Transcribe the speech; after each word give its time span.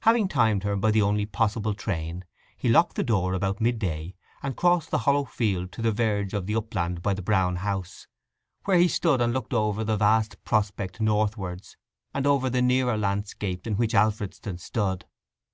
Having 0.00 0.28
timed 0.28 0.62
her 0.64 0.76
by 0.76 0.90
her 0.92 1.02
only 1.02 1.26
possible 1.26 1.74
train, 1.74 2.24
he 2.56 2.70
locked 2.70 2.96
the 2.96 3.02
door 3.02 3.34
about 3.34 3.60
mid 3.60 3.78
day, 3.78 4.14
and 4.42 4.56
crossed 4.56 4.90
the 4.90 5.00
hollow 5.00 5.26
field 5.26 5.72
to 5.72 5.82
the 5.82 5.92
verge 5.92 6.32
of 6.32 6.46
the 6.46 6.54
upland 6.56 7.02
by 7.02 7.12
the 7.12 7.20
Brown 7.20 7.56
House, 7.56 8.06
where 8.64 8.78
he 8.78 8.88
stood 8.88 9.20
and 9.20 9.34
looked 9.34 9.52
over 9.52 9.84
the 9.84 9.98
vast 9.98 10.42
prospect 10.42 11.02
northwards, 11.02 11.76
and 12.14 12.26
over 12.26 12.48
the 12.48 12.62
nearer 12.62 12.96
landscape 12.96 13.66
in 13.66 13.76
which 13.76 13.94
Alfredston 13.94 14.56
stood. 14.56 15.04